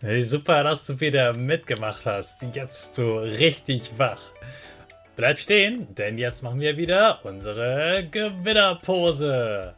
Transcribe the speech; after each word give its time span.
Hey, 0.00 0.22
super, 0.22 0.62
dass 0.62 0.86
du 0.86 1.00
wieder 1.00 1.36
mitgemacht 1.36 2.06
hast. 2.06 2.40
Jetzt 2.54 2.54
bist 2.54 2.98
du 2.98 3.18
richtig 3.18 3.90
wach. 3.96 4.30
Bleib 5.16 5.40
stehen, 5.40 5.92
denn 5.96 6.18
jetzt 6.18 6.40
machen 6.44 6.60
wir 6.60 6.76
wieder 6.76 7.18
unsere 7.24 8.06
Gewinnerpose. 8.08 9.74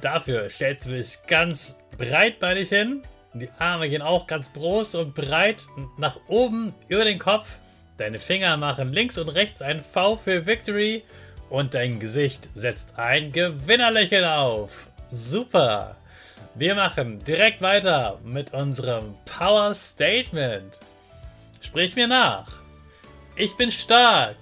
Dafür 0.00 0.48
stellst 0.50 0.86
du 0.86 0.90
dich 0.90 1.18
ganz 1.26 1.74
breitbeinig 1.98 2.68
hin. 2.68 3.02
Die 3.34 3.48
Arme 3.58 3.90
gehen 3.90 4.02
auch 4.02 4.28
ganz 4.28 4.52
groß 4.52 4.94
und 4.94 5.16
breit 5.16 5.66
nach 5.98 6.20
oben 6.28 6.72
über 6.86 7.04
den 7.04 7.18
Kopf. 7.18 7.48
Deine 7.96 8.20
Finger 8.20 8.56
machen 8.56 8.92
links 8.92 9.18
und 9.18 9.30
rechts 9.30 9.62
ein 9.62 9.80
V 9.80 10.16
für 10.16 10.46
Victory 10.46 11.02
und 11.48 11.74
dein 11.74 11.98
Gesicht 11.98 12.48
setzt 12.54 12.96
ein 12.96 13.32
Gewinnerlächeln 13.32 14.26
auf. 14.26 14.70
Super! 15.08 15.96
Wir 16.54 16.74
machen 16.74 17.18
direkt 17.20 17.62
weiter 17.62 18.18
mit 18.24 18.52
unserem 18.52 19.14
Power 19.24 19.74
Statement. 19.74 20.80
Sprich 21.60 21.94
mir 21.94 22.08
nach. 22.08 22.48
Ich 23.36 23.56
bin 23.56 23.70
stark. 23.70 24.36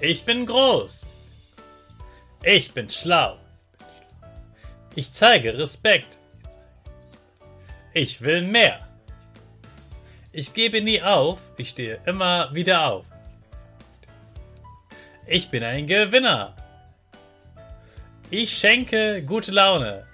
Ich 0.00 0.24
bin 0.24 0.46
groß. 0.46 1.06
Ich 2.44 2.72
bin 2.72 2.90
schlau. 2.90 3.38
Ich 4.94 5.10
zeige 5.12 5.56
Respekt. 5.56 6.18
Ich 7.92 8.20
will 8.20 8.42
mehr. 8.42 8.86
Ich 10.32 10.54
gebe 10.54 10.80
nie 10.80 11.02
auf, 11.02 11.40
ich 11.56 11.70
stehe 11.70 12.00
immer 12.06 12.54
wieder 12.54 12.86
auf. 12.86 13.04
Ich 15.26 15.48
bin 15.48 15.64
ein 15.64 15.86
Gewinner. 15.86 16.54
Ich 18.30 18.56
schenke 18.56 19.22
gute 19.22 19.50
Laune. 19.50 20.09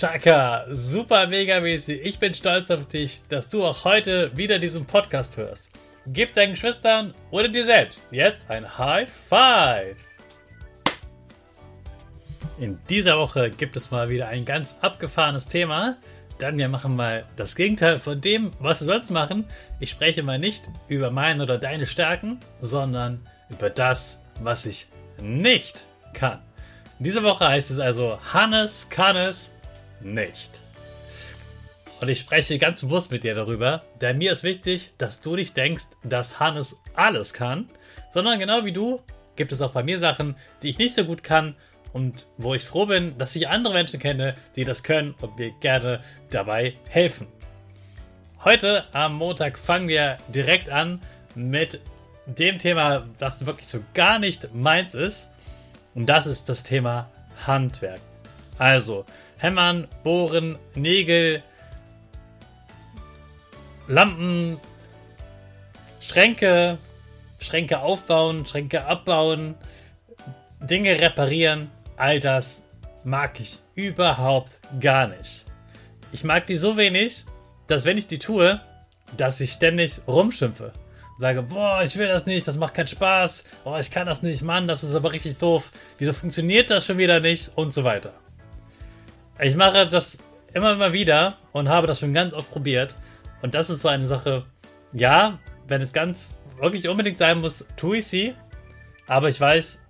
Chaka, 0.00 0.64
super 0.70 1.26
mega 1.26 1.60
mäßig. 1.60 2.00
Ich 2.02 2.18
bin 2.18 2.32
stolz 2.32 2.70
auf 2.70 2.88
dich, 2.88 3.20
dass 3.28 3.48
du 3.48 3.62
auch 3.66 3.84
heute 3.84 4.34
wieder 4.34 4.58
diesen 4.58 4.86
Podcast 4.86 5.36
hörst. 5.36 5.68
Gib 6.06 6.32
deinen 6.32 6.52
Geschwistern 6.52 7.12
oder 7.30 7.48
dir 7.48 7.66
selbst 7.66 8.06
jetzt 8.10 8.48
ein 8.48 8.78
High 8.78 9.10
Five. 9.28 9.98
In 12.58 12.78
dieser 12.88 13.18
Woche 13.18 13.50
gibt 13.50 13.76
es 13.76 13.90
mal 13.90 14.08
wieder 14.08 14.28
ein 14.28 14.46
ganz 14.46 14.74
abgefahrenes 14.80 15.44
Thema. 15.44 15.98
Dann 16.38 16.56
wir 16.56 16.70
machen 16.70 16.96
mal 16.96 17.26
das 17.36 17.54
Gegenteil 17.54 17.98
von 17.98 18.22
dem, 18.22 18.52
was 18.58 18.80
wir 18.80 18.86
sonst 18.86 19.10
machen. 19.10 19.44
Ich 19.80 19.90
spreche 19.90 20.22
mal 20.22 20.38
nicht 20.38 20.64
über 20.88 21.10
meine 21.10 21.42
oder 21.42 21.58
deine 21.58 21.86
Stärken, 21.86 22.40
sondern 22.62 23.20
über 23.50 23.68
das, 23.68 24.18
was 24.40 24.64
ich 24.64 24.86
nicht 25.20 25.84
kann. 26.14 26.40
In 26.98 27.04
dieser 27.04 27.22
Woche 27.22 27.46
heißt 27.46 27.70
es 27.70 27.78
also 27.78 28.18
Hannes 28.32 28.86
kann 28.88 29.16
es 29.16 29.52
nicht. 30.00 30.60
Und 32.00 32.08
ich 32.08 32.20
spreche 32.20 32.58
ganz 32.58 32.80
bewusst 32.80 33.10
mit 33.10 33.24
dir 33.24 33.34
darüber, 33.34 33.82
denn 34.00 34.18
mir 34.18 34.32
ist 34.32 34.42
wichtig, 34.42 34.94
dass 34.96 35.20
du 35.20 35.36
nicht 35.36 35.56
denkst, 35.56 35.84
dass 36.02 36.40
Hannes 36.40 36.78
alles 36.94 37.34
kann, 37.34 37.68
sondern 38.10 38.38
genau 38.38 38.64
wie 38.64 38.72
du 38.72 39.00
gibt 39.36 39.52
es 39.52 39.62
auch 39.62 39.72
bei 39.72 39.82
mir 39.82 39.98
Sachen, 39.98 40.36
die 40.62 40.68
ich 40.68 40.78
nicht 40.78 40.94
so 40.94 41.04
gut 41.04 41.22
kann 41.22 41.54
und 41.92 42.26
wo 42.36 42.54
ich 42.54 42.64
froh 42.64 42.86
bin, 42.86 43.16
dass 43.16 43.34
ich 43.36 43.48
andere 43.48 43.72
Menschen 43.72 43.98
kenne, 43.98 44.34
die 44.56 44.64
das 44.64 44.82
können 44.82 45.14
und 45.20 45.38
mir 45.38 45.50
gerne 45.60 46.00
dabei 46.30 46.74
helfen. 46.88 47.26
Heute 48.44 48.84
am 48.92 49.16
Montag 49.16 49.58
fangen 49.58 49.88
wir 49.88 50.16
direkt 50.28 50.68
an 50.68 51.00
mit 51.34 51.80
dem 52.26 52.58
Thema, 52.58 53.06
das 53.18 53.44
wirklich 53.46 53.66
so 53.66 53.80
gar 53.94 54.18
nicht 54.18 54.54
meins 54.54 54.94
ist. 54.94 55.30
Und 55.94 56.06
das 56.06 56.26
ist 56.26 56.48
das 56.48 56.62
Thema 56.62 57.10
Handwerk. 57.46 58.00
Also, 58.60 59.06
Hämmern, 59.38 59.88
Bohren, 60.04 60.58
Nägel, 60.74 61.42
Lampen, 63.88 64.60
Schränke, 65.98 66.76
Schränke 67.38 67.80
aufbauen, 67.80 68.46
Schränke 68.46 68.84
abbauen, 68.84 69.54
Dinge 70.60 71.00
reparieren, 71.00 71.70
all 71.96 72.20
das 72.20 72.62
mag 73.02 73.40
ich 73.40 73.60
überhaupt 73.74 74.60
gar 74.78 75.08
nicht. 75.08 75.46
Ich 76.12 76.22
mag 76.22 76.46
die 76.46 76.56
so 76.56 76.76
wenig, 76.76 77.24
dass 77.66 77.86
wenn 77.86 77.96
ich 77.96 78.08
die 78.08 78.18
tue, 78.18 78.60
dass 79.16 79.40
ich 79.40 79.52
ständig 79.52 80.02
rumschimpfe. 80.06 80.74
Sage, 81.18 81.42
boah, 81.42 81.82
ich 81.82 81.96
will 81.96 82.08
das 82.08 82.26
nicht, 82.26 82.46
das 82.46 82.56
macht 82.56 82.74
keinen 82.74 82.88
Spaß, 82.88 83.44
boah, 83.64 83.80
ich 83.80 83.90
kann 83.90 84.06
das 84.06 84.20
nicht, 84.20 84.42
Mann, 84.42 84.68
das 84.68 84.84
ist 84.84 84.94
aber 84.94 85.12
richtig 85.12 85.38
doof, 85.38 85.72
wieso 85.96 86.12
funktioniert 86.12 86.68
das 86.68 86.84
schon 86.84 86.98
wieder 86.98 87.20
nicht 87.20 87.52
und 87.56 87.72
so 87.72 87.84
weiter. 87.84 88.12
Ich 89.42 89.56
mache 89.56 89.86
das 89.86 90.18
immer 90.52 90.76
mal 90.76 90.92
wieder 90.92 91.38
und 91.52 91.68
habe 91.68 91.86
das 91.86 92.00
schon 92.00 92.12
ganz 92.12 92.34
oft 92.34 92.50
probiert. 92.50 92.94
Und 93.40 93.54
das 93.54 93.70
ist 93.70 93.80
so 93.80 93.88
eine 93.88 94.06
Sache, 94.06 94.44
ja, 94.92 95.38
wenn 95.66 95.80
es 95.80 95.94
ganz 95.94 96.36
wirklich 96.60 96.88
unbedingt 96.88 97.16
sein 97.16 97.40
muss, 97.40 97.64
tue 97.76 97.98
ich 97.98 98.06
sie. 98.06 98.34
Aber 99.06 99.30
ich 99.30 99.40
weiß, 99.40 99.80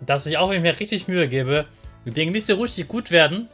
dass 0.00 0.26
ich 0.26 0.38
auch, 0.38 0.50
wenn 0.50 0.58
ich 0.58 0.62
mir 0.62 0.78
richtig 0.78 1.08
Mühe 1.08 1.26
gebe, 1.26 1.66
die 2.06 2.12
Dinge 2.12 2.30
nicht 2.30 2.46
so 2.46 2.54
richtig 2.54 2.86
gut 2.86 3.10
werden 3.10 3.48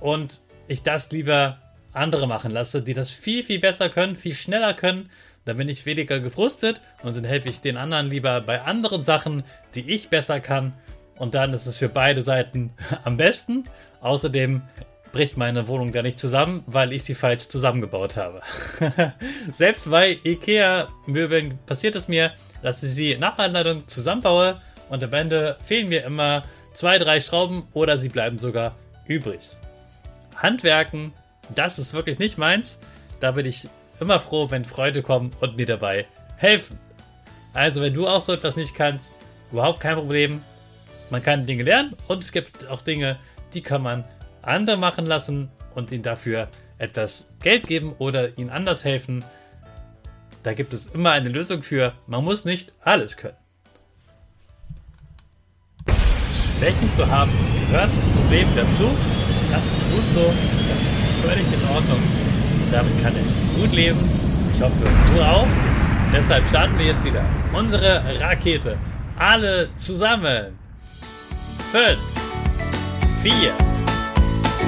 und 0.00 0.40
ich 0.66 0.82
das 0.82 1.10
lieber 1.12 1.58
andere 1.92 2.26
machen 2.26 2.50
lasse, 2.50 2.82
die 2.82 2.94
das 2.94 3.10
viel, 3.10 3.44
viel 3.44 3.60
besser 3.60 3.88
können, 3.88 4.16
viel 4.16 4.34
schneller 4.34 4.74
können. 4.74 5.10
Dann 5.44 5.56
bin 5.56 5.68
ich 5.68 5.86
weniger 5.86 6.18
gefrustet 6.18 6.80
und 7.02 7.16
dann 7.16 7.24
helfe 7.24 7.48
ich 7.48 7.60
den 7.60 7.76
anderen 7.76 8.10
lieber 8.10 8.40
bei 8.40 8.62
anderen 8.62 9.04
Sachen, 9.04 9.44
die 9.74 9.88
ich 9.90 10.08
besser 10.08 10.40
kann. 10.40 10.74
Und 11.16 11.34
dann 11.34 11.52
ist 11.52 11.66
es 11.66 11.76
für 11.76 11.88
beide 11.88 12.22
Seiten 12.22 12.72
am 13.04 13.16
besten. 13.16 13.64
Außerdem 14.00 14.62
bricht 15.12 15.36
meine 15.36 15.66
Wohnung 15.68 15.92
gar 15.92 16.02
nicht 16.02 16.18
zusammen, 16.18 16.62
weil 16.66 16.92
ich 16.92 17.04
sie 17.04 17.14
falsch 17.14 17.48
zusammengebaut 17.48 18.16
habe. 18.16 18.42
Selbst 19.52 19.90
bei 19.90 20.18
IKEA-Möbeln 20.24 21.58
passiert 21.66 21.96
es 21.96 22.08
mir, 22.08 22.32
dass 22.62 22.82
ich 22.82 22.90
sie 22.90 23.16
nach 23.16 23.38
Anleitung 23.38 23.86
zusammenbaue 23.88 24.60
und 24.88 25.02
am 25.02 25.12
Ende 25.12 25.56
fehlen 25.64 25.88
mir 25.88 26.04
immer 26.04 26.42
zwei, 26.74 26.98
drei 26.98 27.20
Schrauben 27.20 27.66
oder 27.72 27.98
sie 27.98 28.08
bleiben 28.08 28.38
sogar 28.38 28.76
übrig. 29.06 29.56
Handwerken, 30.36 31.12
das 31.54 31.78
ist 31.78 31.94
wirklich 31.94 32.18
nicht 32.18 32.38
meins. 32.38 32.78
Da 33.20 33.32
bin 33.32 33.46
ich 33.46 33.68
immer 34.00 34.20
froh, 34.20 34.50
wenn 34.50 34.64
Freunde 34.64 35.02
kommen 35.02 35.30
und 35.40 35.56
mir 35.56 35.66
dabei 35.66 36.06
helfen. 36.36 36.78
Also, 37.54 37.80
wenn 37.80 37.94
du 37.94 38.06
auch 38.06 38.20
so 38.20 38.32
etwas 38.32 38.54
nicht 38.54 38.74
kannst, 38.74 39.12
überhaupt 39.50 39.80
kein 39.80 39.96
Problem. 39.96 40.42
Man 41.10 41.22
kann 41.22 41.46
Dinge 41.46 41.62
lernen 41.62 41.96
und 42.06 42.22
es 42.22 42.32
gibt 42.32 42.68
auch 42.68 42.82
Dinge, 42.82 43.18
die 43.54 43.62
kann 43.62 43.82
man 43.82 44.04
andere 44.42 44.76
machen 44.76 45.06
lassen 45.06 45.50
und 45.74 45.92
ihnen 45.92 46.02
dafür 46.02 46.48
etwas 46.78 47.28
Geld 47.42 47.66
geben 47.66 47.94
oder 47.98 48.36
ihnen 48.38 48.50
anders 48.50 48.84
helfen. 48.84 49.24
Da 50.42 50.54
gibt 50.54 50.72
es 50.72 50.86
immer 50.86 51.10
eine 51.10 51.28
Lösung 51.28 51.62
für. 51.62 51.92
Man 52.06 52.24
muss 52.24 52.44
nicht 52.44 52.72
alles 52.82 53.16
können. 53.16 53.36
Schwächen 56.58 56.90
zu 56.96 57.06
haben 57.06 57.30
gehört 57.70 57.90
zum 58.14 58.30
Leben 58.30 58.50
dazu. 58.56 58.90
Das 59.50 59.64
ist 59.64 59.90
gut 59.90 60.04
so. 60.14 60.34
Das 60.68 60.80
ist 60.80 61.20
völlig 61.24 61.46
in 61.46 61.68
Ordnung. 61.68 62.00
Damit 62.72 63.02
kann 63.02 63.12
ich 63.14 63.60
gut 63.60 63.72
leben. 63.72 63.98
Ich 64.54 64.60
hoffe, 64.60 64.74
du 65.14 65.22
auch. 65.22 65.46
Deshalb 66.12 66.46
starten 66.48 66.78
wir 66.78 66.86
jetzt 66.86 67.04
wieder 67.04 67.24
unsere 67.52 68.02
Rakete. 68.20 68.76
Alle 69.18 69.68
zusammen. 69.76 70.58
5, 71.72 71.98
4, 73.22 73.52